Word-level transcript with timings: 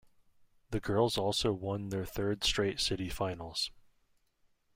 The 0.71 0.79
girls 0.79 1.15
also 1.15 1.53
won 1.53 1.89
their 1.89 2.05
third 2.07 2.43
straight 2.43 2.79
city 2.79 3.07
finals. 3.07 3.69